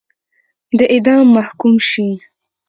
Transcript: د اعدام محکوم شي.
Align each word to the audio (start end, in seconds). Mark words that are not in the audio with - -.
د 0.77 0.79
اعدام 0.93 1.25
محکوم 1.37 1.73
شي. 1.89 2.09